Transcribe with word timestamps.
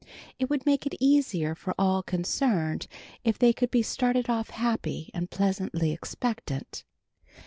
It 0.39 0.49
would 0.49 0.65
make 0.65 0.87
it 0.87 0.95
easier 0.99 1.53
for 1.53 1.75
all 1.77 2.01
concerned 2.01 2.87
if 3.23 3.37
they 3.37 3.53
could 3.53 3.69
be 3.69 3.83
started 3.83 4.31
off 4.31 4.49
happy 4.49 5.11
and 5.13 5.29
pleasantly 5.29 5.91
expectant. 5.91 6.83